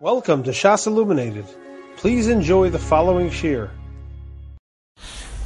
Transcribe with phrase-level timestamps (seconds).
[0.00, 1.44] Welcome to Shas Illuminated.
[1.96, 3.68] Please enjoy the following shir.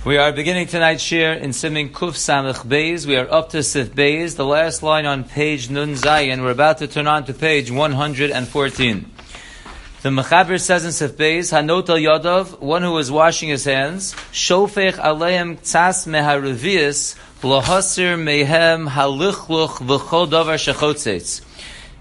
[0.04, 3.07] We are beginning tonight's shir in Simin Kuf Samach Beis.
[3.07, 6.42] We are up to Sif Beis, the last line on page Nun Zayin.
[6.42, 9.11] We're about to turn on to page 114.
[10.02, 14.12] The Mechaber says in Sif Beis, Hanot al Yodov, one who is washing his hands,
[14.32, 21.41] Shofech aleim tzas meharuvias, lahasir mehem halichluch v'chol davar shechotzetz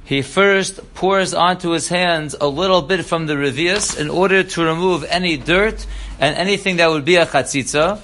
[0.03, 4.63] he first pours onto his hands a little bit from the revius in order to
[4.63, 5.85] remove any dirt
[6.19, 7.99] and anything that would be a chatzitza.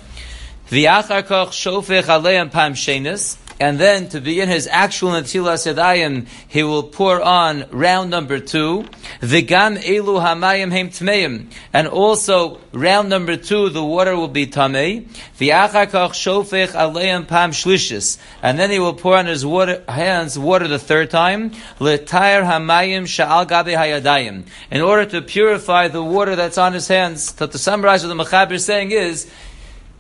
[2.74, 3.38] Shenis.
[3.60, 8.86] And then to begin his actual Natilas Yadayim, he will pour on round number two.
[9.20, 11.52] V'gam elu hamayim heim tmeim.
[11.74, 15.08] And also round number two, the water will be tamei.
[15.40, 18.20] V'achar koch shofech aleim pam shlishis.
[18.44, 21.52] And then he will pour on his water, hands water the third time.
[21.80, 24.46] L'tayr hamayim sha'al gabe hayadayim.
[24.70, 27.36] In order to purify the water that's on his hands.
[27.36, 29.32] So to summarize what the Mechaber is saying is,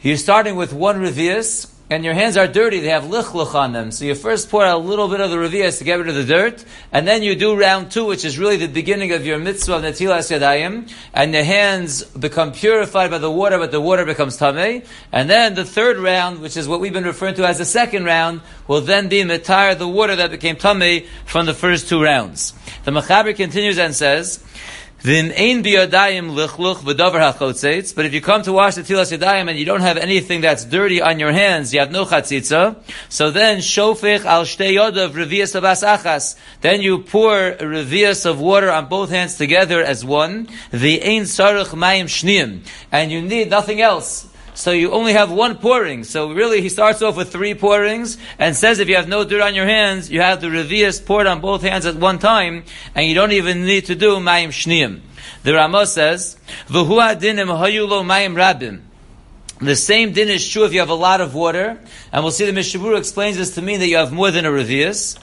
[0.01, 3.91] you're starting with one revius, and your hands are dirty, they have lichluch on them.
[3.91, 6.15] So you first pour out a little bit of the revias to get rid of
[6.15, 9.39] the dirt, and then you do round two, which is really the beginning of your
[9.39, 14.03] mitzvah of netilas yadayim, and the hands become purified by the water, but the water
[14.03, 14.85] becomes tamei.
[15.13, 18.03] And then the third round, which is what we've been referring to as the second
[18.03, 22.53] round, will then be mitar the water that became tamei from the first two rounds.
[22.83, 24.43] The Mechaber continues and says,
[24.99, 27.93] Vim ein biyadayim lichluch v'davar hachotzetz.
[27.93, 30.65] But if you come to wash the tilas yadayim and you don't have anything that's
[30.65, 32.75] dirty on your hands, you have no chatzitza.
[33.07, 36.35] So then shofech al shtei yodav revias abas achas.
[36.61, 40.49] Then you pour revias of water on both hands together as one.
[40.71, 44.27] The ein sarach mayim shniim, and you need nothing else.
[44.57, 46.03] So you only have one pouring.
[46.03, 49.41] So really, he starts off with three pourings and says if you have no dirt
[49.41, 52.63] on your hands, you have the revius poured on both hands at one time,
[52.95, 55.01] and you don't even need to do mayim shniyim.
[55.43, 56.37] The Ramah says,
[56.69, 58.81] "V'hu adinim hayulo rabim."
[59.61, 61.79] The same din is true if you have a lot of water,
[62.11, 64.49] and we'll see the Mishabura explains this to mean that you have more than a
[64.49, 65.19] revius.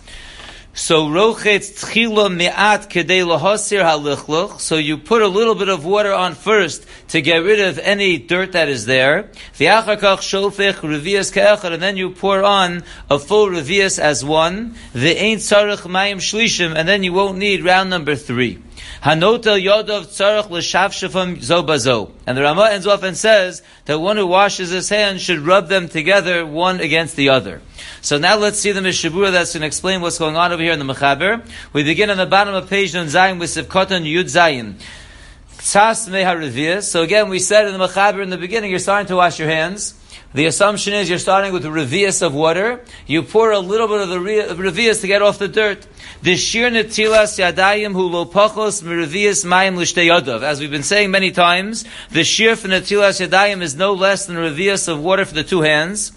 [0.77, 4.61] So tchila me'at kedei lahasir.
[4.61, 8.19] So you put a little bit of water on first to get rid of any
[8.19, 9.31] dirt that is there.
[9.57, 10.19] V'achakach
[10.81, 14.75] revias ke'echad, and then you pour on a full revias as one.
[14.93, 18.59] The ain't tzarich mayim shlishim, and then you won't need round number three.
[19.03, 22.11] Hanotel yodov tzarich l'shavshafam zobazo.
[22.27, 25.69] And the Ramah ends off and says that one who washes his hands should rub
[25.69, 27.61] them together one against the other.
[28.01, 30.73] So now let's see the Mishabura that's going to explain what's going on over here
[30.73, 31.47] in the Mechaber.
[31.73, 34.77] We begin on the bottom of page Nun Zayin with Sivkotan Yud Zayin.
[36.83, 39.49] So again, we said in the Mechaber in the beginning, you're starting to wash your
[39.49, 39.95] hands.
[40.35, 42.81] The assumption is you're starting with revius of water.
[43.07, 45.87] You pour a little bit of the revius to get off the dirt.
[46.23, 50.43] The shir netilas yadayim hu lo pachos merevius mayim l'shteyodov.
[50.43, 54.35] As we've been saying many times, the shir for netilas yadayim is no less than
[54.35, 56.11] revius of water for the two hands.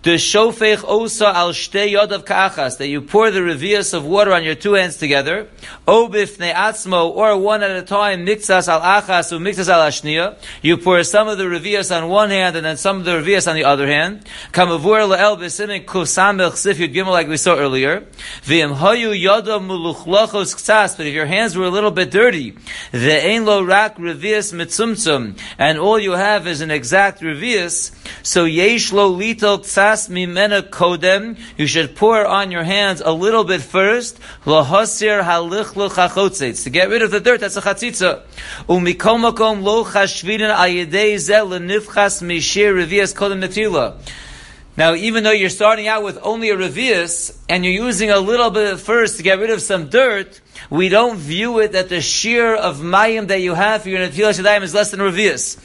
[0.00, 4.44] The shofech osa al shtei yodav ka'achas, that you pour the revius of water on
[4.44, 5.48] your two hands together,
[5.88, 10.76] obif ne'atzmo, or one at a time, mixas al achas, or mixas al ashniya, you
[10.76, 13.56] pour some of the revius on one hand and then some of the revius on
[13.56, 18.02] the other hand, kamavur la'el b'simin kusamech sif yud gimel, like we saw earlier,
[18.44, 22.52] v'im hayu yodav muluchlachos ktsas, but if your hands were a little bit dirty,
[22.92, 27.92] ve'ein lo rak revius mitzumtzum, and all you have is an exact revius,
[28.22, 31.38] so yesh lo lito ktsas, mimena kodem.
[31.56, 34.18] You should pour on your hands a little bit first.
[34.44, 36.64] Hachotzitz.
[36.64, 38.22] To get rid of the dirt, that's a chatzitza.
[38.68, 43.38] Umikol makom lo ayedei lenifchas mishir revias kodem.
[44.78, 48.48] Now, even though you're starting out with only a revius, and you're using a little
[48.50, 50.40] bit at first to get rid of some dirt,
[50.70, 54.40] we don't view it that the shear of mayim that you have for your netilas
[54.40, 55.58] yadayim is less than revius.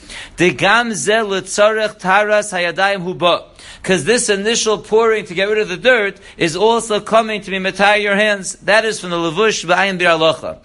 [3.82, 7.58] Because this initial pouring to get rid of the dirt is also coming to be
[7.58, 8.54] metai your hands.
[8.62, 10.58] That is from the levush b'ayin bir alocha.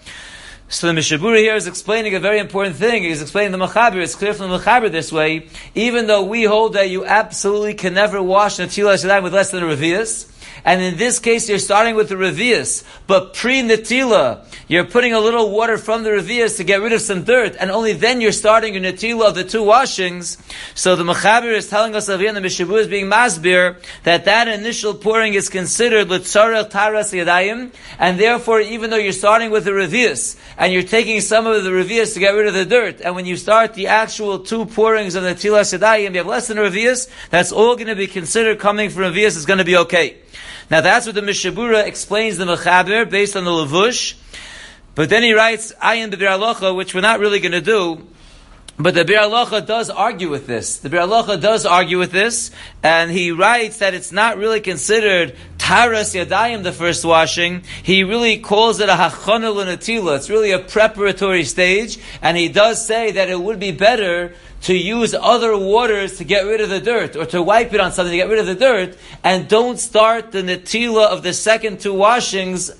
[0.72, 3.02] So the Mishabura here is explaining a very important thing.
[3.02, 3.96] He's explaining the Mechaber.
[3.96, 5.48] It's clear from the Mechaber this way.
[5.74, 9.64] Even though we hold that you absolutely can never wash Natilas Yadayim with less than
[9.64, 10.29] a Revius,
[10.64, 15.50] and in this case, you're starting with the revius, but pre-natila, you're putting a little
[15.50, 18.74] water from the revius to get rid of some dirt, and only then you're starting
[18.74, 20.38] your natila of the two washings.
[20.74, 24.48] So the mechaber is telling us over here, the mishabu is being masbir, that that
[24.48, 29.72] initial pouring is considered litzarech taras yadayim, and therefore, even though you're starting with the
[29.72, 33.14] revius, and you're taking some of the revius to get rid of the dirt, and
[33.14, 36.58] when you start the actual two pourings of the tilas yadayim, you have less than
[36.58, 40.16] revius, that's all going to be considered coming from revius, is going to be okay.
[40.70, 44.14] Now that's what the Mishabura explains the Mechaber based on the Levush.
[44.94, 48.06] But then he writes Ayin B'Bir Alocha, which we're not really going to do.
[48.78, 50.78] But the Bir does argue with this.
[50.78, 51.06] The Bir
[51.36, 52.50] does argue with this,
[52.82, 57.62] and he writes that it's not really considered Taras Yadayim, the first washing.
[57.82, 60.16] He really calls it a Hachana Lunatila.
[60.16, 64.76] It's really a preparatory stage, and he does say that it would be better to
[64.76, 68.12] use other waters to get rid of the dirt, or to wipe it on something
[68.12, 71.94] to get rid of the dirt, and don't start the Natila of the second two
[71.94, 72.70] washings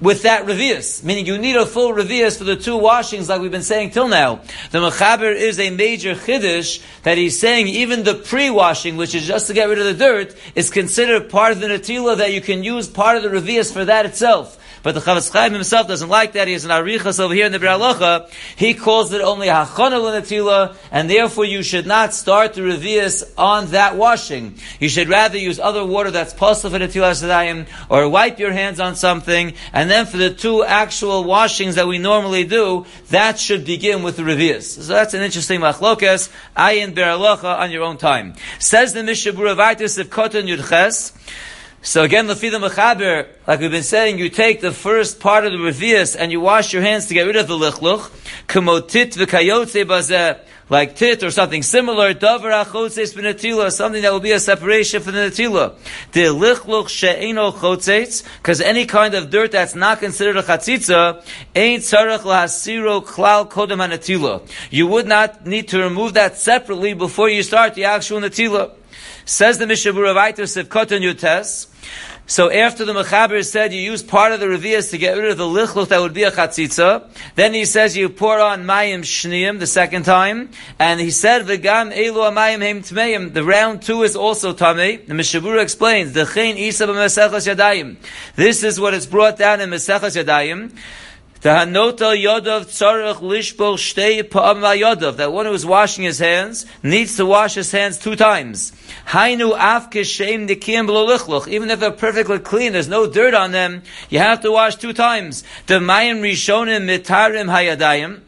[0.00, 3.50] with that revius, meaning you need a full revius for the two washings, like we've
[3.50, 4.40] been saying till now.
[4.70, 9.46] The mechaber is a major chiddush that he's saying even the pre-washing, which is just
[9.46, 12.64] to get rid of the dirt, is considered part of the natila that you can
[12.64, 14.58] use part of the revius for that itself.
[14.84, 16.46] But the Chafetz Chaim himself doesn't like that.
[16.46, 18.30] He has an arichas over here in the Beralocha.
[18.54, 23.68] He calls it only hachana l'natila, and therefore you should not start the revius on
[23.68, 24.56] that washing.
[24.80, 28.78] You should rather use other water that's possible for natila sadayim, or wipe your hands
[28.78, 33.64] on something, and then for the two actual washings that we normally do, that should
[33.64, 34.64] begin with the revius.
[34.64, 36.30] So that's an interesting machlokas.
[36.58, 38.34] Ayin Bir Alocha on your own time.
[38.58, 41.12] Says the Mishabura Vaitis of Kotan Yudches.
[41.86, 45.58] So again, the Mechaber, like we've been saying, you take the first part of the
[45.58, 48.10] revius and you wash your hands to get rid of the lichluch.
[48.48, 50.40] Kamotit v'kayotze bazeh,
[50.70, 52.14] like tit or something similar.
[52.14, 55.76] Davar achotzes b'natila, something that will be a separation from the natila.
[56.12, 61.22] The lichluch she'eno chotzes, because any kind of dirt that's not considered a chatzitza,
[61.54, 64.50] ain't tzarech lahasiro klal kodem hanatila.
[64.70, 68.72] You would not need to remove that separately before you start the actual natila.
[69.26, 71.66] Says the Mishabura Vaitus of Kotan Yutes,
[72.26, 75.36] so after the Mechaber said you use part of the revias to get rid of
[75.36, 79.58] the lichluch that would be a chatzitza, then he says you pour on mayim shniyim
[79.58, 80.48] the second time,
[80.78, 83.34] and he said v'gam elu mayim heim tmeim.
[83.34, 85.06] The round two is also tamei.
[85.06, 87.96] The Mishabura explains the chen isa b'mesechas yadayim.
[88.36, 90.74] This is what is brought down in mesechas yadayim.
[91.44, 95.18] The hanota yodov tzarech lishbol shtei pa'am yodov.
[95.18, 98.72] That one who is washing his hands needs to wash his hands two times.
[99.08, 101.46] Hainu af kishem lichluch.
[101.46, 104.94] Even if they're perfectly clean, there's no dirt on them, you have to wash two
[104.94, 105.44] times.
[105.66, 108.22] The mayim rishonim mitarim hayadayim.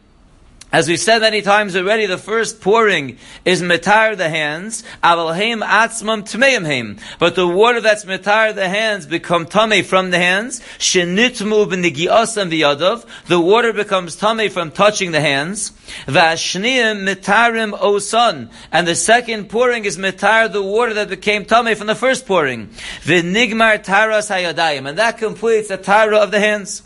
[0.69, 6.23] As we said many times already, the first pouring is metar the hands, avalheim atzmam
[6.23, 10.59] tmeim But the water that's metar the hands become tame from the hands.
[10.77, 13.05] Shenitmu b'nigiosam v'yadav.
[13.27, 15.71] The water becomes tame from touching the hands.
[16.05, 18.51] V'ashniim metarim osan.
[18.69, 22.67] And the second pouring is metar the water that became tame from the first pouring.
[23.03, 24.89] V'nigmar taras hayadayim.
[24.89, 26.83] And that completes the tara of the hands.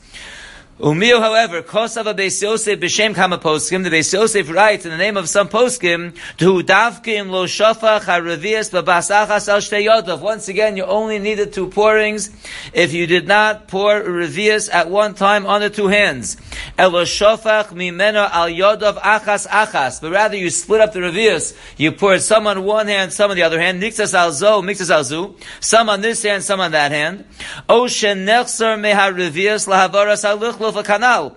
[0.81, 3.83] Umiyo, however, Kosav Beis Yosef b'shem kama poskim.
[3.83, 8.71] The Beis Yosef writes in the name of some poskim to davkim lo shafach haravias
[8.71, 10.21] babasachas al shtei yodov.
[10.21, 12.31] Once again, you only needed two pourings
[12.73, 16.37] if you did not pour revias at one time on the two hands.
[16.79, 20.01] Elo shafach mimeno al yodov achas achas.
[20.01, 21.55] But rather, you split up the revias.
[21.77, 23.83] You poured some on one hand, some on the other hand.
[23.83, 25.35] Nixas al zo, mixas al zu.
[25.59, 27.25] Some on this hand, some on that hand.
[27.69, 30.39] O shenechsar mehar revias lahavaras al
[30.75, 31.35] a canal.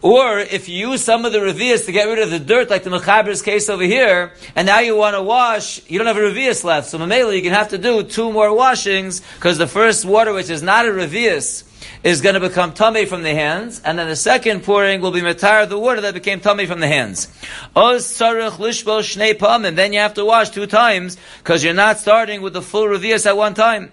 [0.00, 2.84] Or if you use some of the revias to get rid of the dirt, like
[2.84, 6.20] the Mechaber's case over here, and now you want to wash, you don't have a
[6.20, 6.88] revias left.
[6.88, 10.50] So Mamela, you can have to do two more washings, because the first water, which
[10.50, 11.64] is not a revias,
[12.04, 15.20] is going to become tummy from the hands, and then the second pouring will be
[15.20, 17.26] matar the water that became tummy from the hands.
[17.74, 22.40] Oz lishbo shnei and then you have to wash two times, because you're not starting
[22.40, 23.90] with the full revias at one time.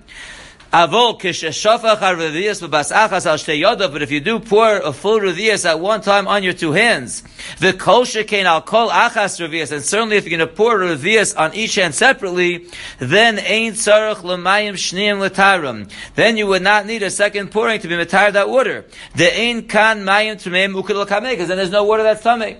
[0.75, 3.91] Avol b'bas al shtei.
[3.93, 7.23] But if you do pour a full revias at one time on your two hands,
[7.59, 11.33] the kol shekain al kol achas revias, and certainly if you're going to pour revias
[11.39, 12.67] on each hand separately,
[12.99, 15.89] then ain tzarich l'mayim shniyim l'tarim.
[16.15, 18.83] Then you would not need a second pouring to be matar that water.
[19.15, 22.57] The ain kan mayim tmeim ukil because then there's no water that's tummy.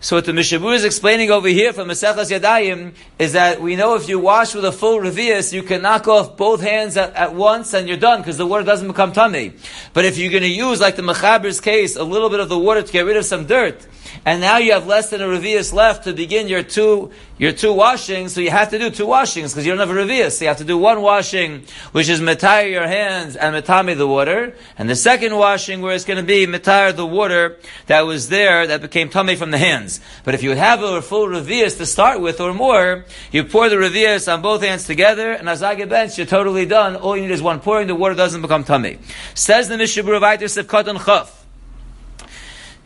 [0.00, 3.96] So what the Mishabur is explaining over here from Maseches Yadayim is that we know
[3.96, 7.34] if you wash with a full revius, you can knock off both hands at, at
[7.34, 9.54] once and you're done because the water doesn't become tummy.
[9.94, 12.56] But if you're going to use, like the Mechaber's case, a little bit of the
[12.56, 13.88] water to get rid of some dirt,
[14.24, 17.72] and now you have less than a revius left to begin your two your two
[17.72, 20.32] washings, so you have to do two washings because you don't have a revius.
[20.32, 21.62] So you have to do one washing,
[21.92, 26.04] which is metire your hands and metame the water, and the second washing where it's
[26.04, 30.00] going to be metire the water that was there that became tummy from the hands.
[30.24, 33.76] But if you have a full revius to start with or more, you pour the
[33.76, 36.96] revius on both hands together, and as I get bench, you're totally done.
[36.96, 37.86] All you need is one pouring.
[37.86, 38.98] The water doesn't become tummy.
[39.34, 41.37] Says the Mishabur of Katan Chaf.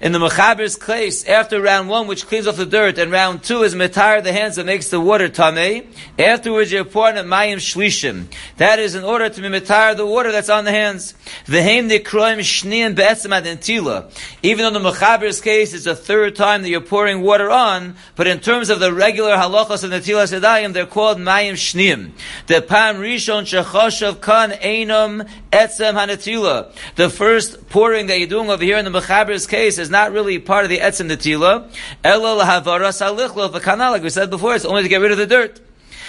[0.03, 3.63] In the Mechaber's case, after round one, which cleans off the dirt, and round two
[3.63, 5.87] is Metar, the hands that makes the water Tameh,
[6.19, 8.27] afterwards you're pouring a Mayim Shlishim.
[8.57, 11.15] That is in order to be Metar, the water that's on the hands.
[11.47, 14.11] V'heim Nikroim Shniim Be'etzem Adentila.
[14.43, 18.27] Even though the Mechaber's case is the third time that you're pouring water on, but
[18.27, 22.11] in terms of the regular halachas of Netila Sedayim, they're called Mayim Shniim.
[22.49, 26.75] The Pam Rishon Shechoshav Kan Einom Etzem Hanetila.
[26.97, 30.41] The first pouring that you're doing over here in the Mechaber's case is not really
[30.41, 31.73] part of the etzim netila.
[32.03, 35.27] Ela lahavara salichlo v'kanal, like we said before, it's only to get rid of the
[35.27, 35.61] dirt.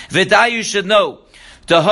[0.10, 1.20] V'day you should know.
[1.66, 1.86] That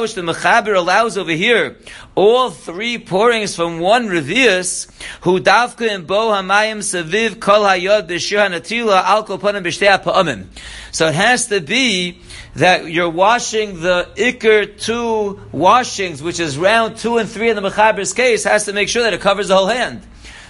[0.00, 1.76] which the Mechaber allows over here,
[2.14, 4.90] all three pourings from one revius,
[5.20, 10.46] who davka in bo hamayim saviv kol hayod b'shir hanatila al kol panim b'shtei ha'pa'amim.
[10.92, 12.20] So it has to be
[12.54, 17.60] that you're washing the ikr two washings, which is round two and three in the
[17.60, 20.00] Mechaber's case, has to make sure that it covers the whole hand.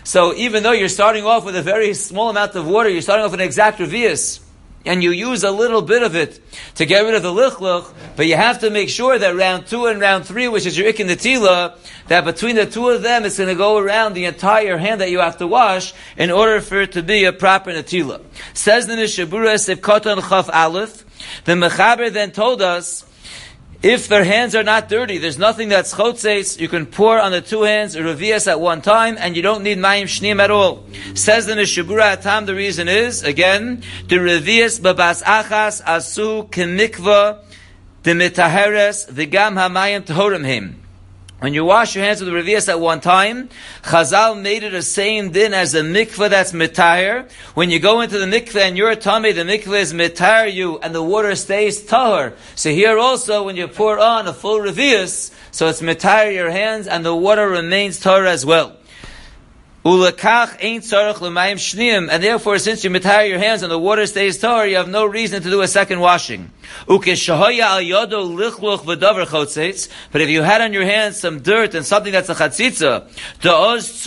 [0.04, 3.24] So even though you're starting off with a very small amount of water, you're starting
[3.24, 4.38] off with an exact revius,
[4.86, 6.40] and you use a little bit of it
[6.76, 9.86] to get rid of the lichluch, but you have to make sure that round two
[9.86, 11.76] and round three, which is your ik and the tila,
[12.08, 15.10] that between the two of them, it's going to go around the entire hand that
[15.10, 18.22] you have to wash in order for it to be a proper natila.
[18.54, 21.04] Says the Mishabura Sivkotan Chaf Aleph,
[21.44, 23.04] the Mechaber then told us,
[23.82, 27.40] if their hands are not dirty, there's nothing that's chotzeis, you can pour on the
[27.40, 30.84] two hands revias at one time, and you don't need mayim shneim at all.
[31.14, 37.42] Says the Mishabura Atam, the reason is, again, the revias babas achas asu kemikva
[38.02, 40.85] the mitaheres the hamayim tehorim him.
[41.38, 43.50] When you wash your hands with the revias at one time,
[43.82, 47.30] Chazal made it a same din as a mikveh that's mitayr.
[47.54, 50.78] When you go into the mikveh and you're a tummy, the mikveh is mitayr you,
[50.78, 52.32] and the water stays tahor.
[52.54, 56.86] So here also, when you pour on a full revias, so it's mitayr your hands,
[56.86, 58.74] and the water remains tahor as well.
[59.86, 64.36] Ulakach ain't tzarech l'mayim and therefore, since you mitayr your hands and the water stays
[64.36, 66.50] tahor, you have no reason to do a second washing.
[66.88, 69.88] Ukeshahoya al yodo lichluch v'davar chotzeitz.
[70.10, 74.00] But if you had on your hands some dirt and something that's a chatzitza, tzas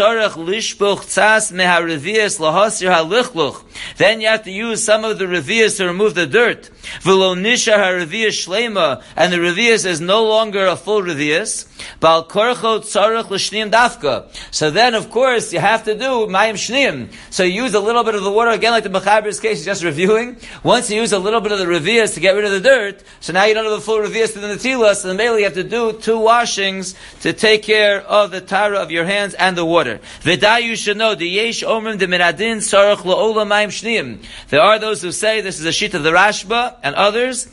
[2.39, 3.63] lahasir halichluch.
[3.95, 6.69] Then you have to use some of the revias to remove the dirt.
[7.01, 11.67] V'lo nisha harevias shlema, and the revias is no longer a full revias.
[11.99, 14.27] Bal korcho tzarech l'shniim dafka.
[14.51, 17.11] So then, of course, you have to do mayim shniim.
[17.29, 19.83] So you use a little bit of the water, again like the Mechaber's case, just
[19.83, 20.37] reviewing.
[20.63, 23.03] Once you use a little bit of the revias to get rid of the dirt,
[23.19, 25.45] so now you don't have the full revias to the netila, so then mainly you
[25.45, 29.57] have to do two washings to take care of the tara of your hands and
[29.57, 29.99] the water.
[30.21, 34.23] V'day you should know, the yesh omrim de miradin sarach la'ola mayim shniim.
[34.49, 37.47] There are those who say, this is a sheet of the Rashba, and others,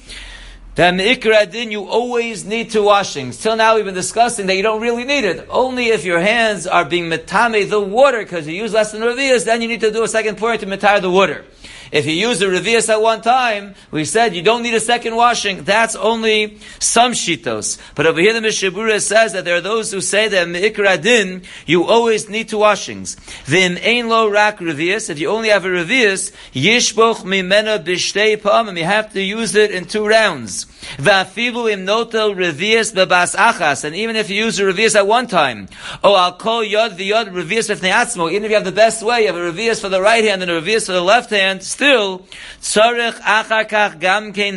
[0.77, 3.39] that Me'ikra din, you always need two washings.
[3.39, 5.47] Till now we've been discussing that you don't really need it.
[5.49, 9.47] Only if your hands are being metame the water, because you use less than revias,
[9.47, 11.45] then you need to do a second pouring to metare the water.
[11.93, 15.17] If you use the revias at one time, we said you don't need a second
[15.17, 15.65] washing.
[15.65, 17.79] That's only some shitos.
[17.95, 21.43] But over here the Mishabura says that there are those who say that me'ikra din,
[21.67, 23.17] you always need two washings.
[23.45, 28.79] Vim ein lo rak revias, if you only have a revias, yishboch mimena bishtei pa'amim,
[28.79, 30.67] you have to use it in two rounds.
[30.99, 35.27] Va'afilu im notel revias bebas achas, and even if you use the revias at one
[35.27, 35.69] time,
[36.03, 39.23] oh, I'll call yod v'yod revias b'fnei atzmo, even if you have the best way,
[39.23, 41.63] you have a revias for the right hand and a revias for the left hand,
[41.77, 42.27] still,
[42.63, 43.21] tzarech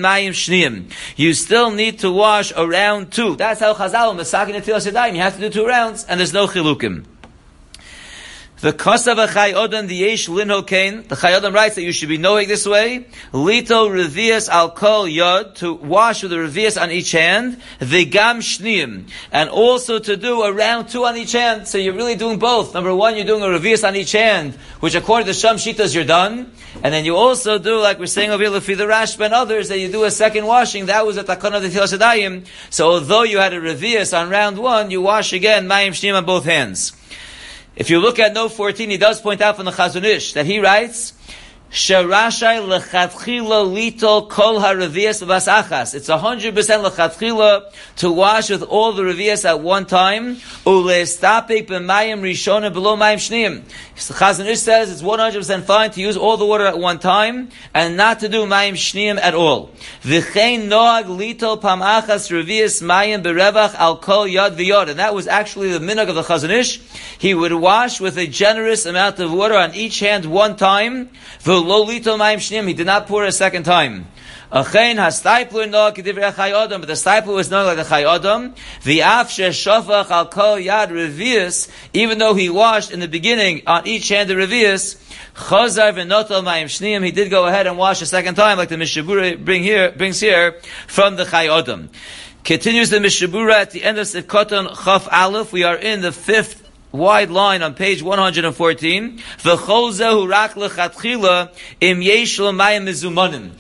[0.06, 0.92] mayim.
[1.18, 3.36] You still need to wash around two.
[3.36, 7.19] That's how Chazal, Masakin Tilas you have to do two rounds, and there's no chilukim.
[8.62, 10.68] The Kosav Chai the Yesh Linho.
[11.08, 13.06] The Chai Odom writes that you should be knowing this way.
[13.32, 17.62] Lito Revias Al Kol Yod to wash with the Revias on each hand.
[17.80, 21.70] The Gam Shniim and also to do a round two on each hand.
[21.70, 22.74] So you're really doing both.
[22.74, 26.04] Number one, you're doing a Revias on each hand, which according to Sham Shitas you're
[26.04, 26.52] done,
[26.84, 29.80] and then you also do like we're saying over here the Rashba and others that
[29.80, 30.88] you do a second washing.
[30.88, 32.46] That was a Takon of the Tilasadayim.
[32.70, 36.26] So although you had a Revias on round one, you wash again Mayim Shniim on
[36.26, 36.99] both hands.
[37.76, 40.46] If you look at note 14, he does point out from the Chazon Ish that
[40.46, 41.14] he writes,
[41.72, 45.94] Sharashai lechatchila litol kol haravias achas.
[45.94, 50.38] It's hundred percent lechatchila to wash with all the revias at one time.
[50.66, 53.64] Ulestapik b'mayim rishona below mayim shneim.
[54.08, 56.98] The Chazon says it's one hundred percent fine to use all the water at one
[56.98, 59.70] time and not to do mayim shneim at all.
[60.02, 64.90] V'chein noag litol pam achas revias mayim berevach al kol yad v'yod.
[64.90, 66.50] And that was actually the minhag of the Chazon.
[67.20, 71.12] He would wash with a generous amount of water on each hand one time.
[71.64, 71.86] V'lo
[72.18, 74.08] mayim shnim, he did not pour a second time.
[74.52, 78.56] Achein hastaipler no kedivrei chay adam, but the Steipler was not like the chay adam.
[78.84, 83.86] The afshe shofach al kol yad revius, even though he washed in the beginning on
[83.86, 84.96] each hand the revius,
[85.36, 88.76] chazar v'notel mayim shniim, he did go ahead and wash a second time, like the
[88.76, 91.90] Mishabura bring here, brings here from the chay adam.
[92.44, 96.69] Continues the Mishabura at the end of Sivkoton Chaf Aleph, we are in the fifth
[96.92, 99.18] wide line on page 114.
[99.44, 101.50] V'chol zehu rak lechatchila
[101.82, 103.52] im yesh l'mayim mizumonim.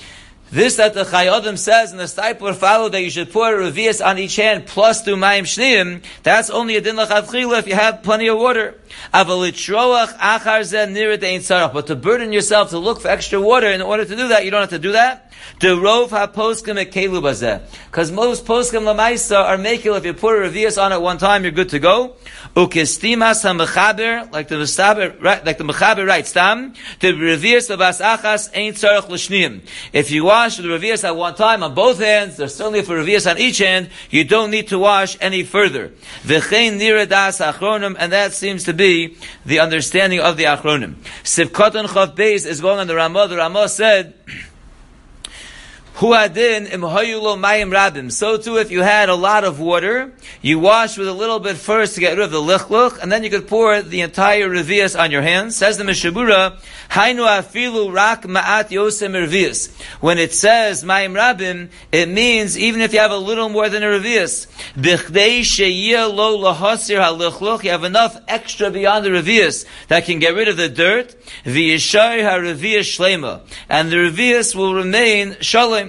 [0.52, 4.04] This that the Chayyim says in the Steipler follow that you should pour a revius
[4.04, 8.02] on each hand plus two mayim shneim, that's only a din lachatchila if you have
[8.02, 8.76] plenty of water.
[9.12, 9.28] But
[11.88, 14.62] to burden yourself to look for extra water in order to do that, you don't
[14.62, 15.32] have to do that.
[15.60, 20.82] The rov ha-poskim ekelu Because most poskim lamaisa are making if you pour a revius
[20.82, 22.16] on at one time, you're good to go.
[22.56, 28.78] Ukestimas ha-mechaber, like the mechaber, like the mechaber writes, tam, the revius lebas achas ain't
[28.78, 29.62] tzarech l'shniim.
[29.94, 33.30] If you wash the revius at one time on both hands, there's certainly for revius
[33.30, 35.90] on each hand, you don't need to wash any further.
[36.24, 40.96] V'chein achronim, and that seems to be the understanding of the achronim.
[41.24, 43.28] Sivkotan chav beis is going on the Ramah.
[43.28, 44.38] The Ramah said, Huadin imhoyulo
[45.28, 45.89] mayim rabim.
[46.00, 46.08] So
[48.38, 51.96] too, if you had a lot of water, you wash with a little bit first
[51.96, 55.12] to get rid of the lichluch, and then you could pour the entire revius on
[55.12, 55.58] your hands.
[55.58, 56.58] Says the Mishabura,
[56.92, 59.78] Hainu afilu rak ma'at yosem revius.
[60.00, 63.84] When it says mayim rabim, it means even if you have a little more than
[63.84, 64.48] a revius.
[64.76, 70.48] Bichdei lo lahasir halichluch, you have enough extra beyond the revius that can get rid
[70.48, 71.14] of the dirt.
[71.44, 73.42] V'yishar ha-revius shlema.
[73.68, 75.89] And the revius will remain shalom.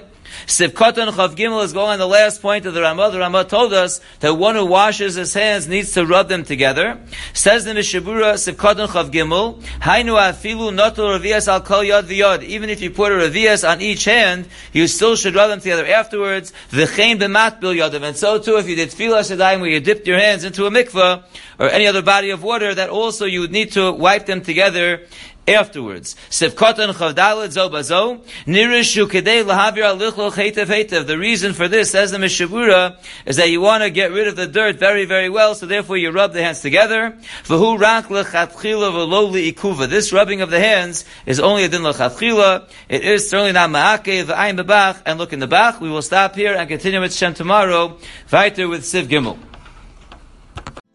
[0.51, 3.13] Sivkotan Chav Gimel is going on the last point of the Ramah.
[3.13, 6.99] The Ramah told us that one who washes his hands needs to rub them together.
[7.33, 12.43] Says the Mishabura Sivkotan Chav Gimel, Hainu afilu notul revias al kol yad v'yad.
[12.43, 15.87] Even if you put a revias on each hand, you still should rub them together
[15.87, 16.53] afterwards.
[16.71, 18.03] V'chein b'mat bil yadav.
[18.03, 20.71] And so too, if you did tefillah shadayim where you dipped your hands into a
[20.71, 21.23] mikveh,
[21.61, 25.07] or any other body of water, that also you would need to wipe them together
[25.47, 26.17] afterwards.
[26.31, 31.07] Sivkotan chavdalet zo bazo, nirishu kedei lahavir alichlo chetev hetev.
[31.07, 34.37] The reason for this, says the Mishabura, is that you want to get rid of
[34.37, 37.17] the dirt very, very well, so therefore you rub the hands together.
[37.45, 39.89] V'hu rak lechatchila v'lo ikuva.
[39.89, 42.69] This rubbing of the hands is only a din lechatchila.
[42.89, 45.03] It is certainly not ma'ake v'ayim bebach.
[45.07, 45.81] And look in the bach.
[45.81, 47.99] We will stop here and continue with Shem tomorrow.
[48.31, 49.39] Weiter with Siv Gimel.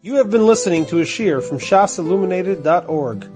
[0.02, 3.35] You have been listening to a shear from shasilluminated.org.